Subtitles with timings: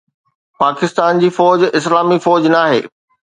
[0.61, 2.81] پاڪستان جي فوج اسلامي فوج ناهي